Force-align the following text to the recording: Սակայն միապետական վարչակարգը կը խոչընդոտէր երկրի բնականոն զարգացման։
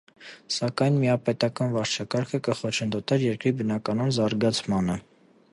Սակայն 0.53 0.95
միապետական 1.01 1.75
վարչակարգը 1.75 2.41
կը 2.49 2.57
խոչընդոտէր 2.63 3.29
երկրի 3.29 3.55
բնականոն 3.61 4.15
զարգացման։ 4.21 4.95